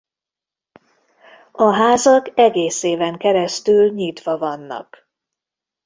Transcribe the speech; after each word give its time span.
A 1.51 1.73
házak 1.73 2.29
egész 2.35 2.83
éven 2.83 3.17
keresztül 3.17 3.91
nyitva 3.91 4.37
vannak. 4.37 5.09